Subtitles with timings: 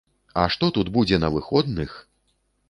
[0.43, 1.91] А што тут будзе на выходных!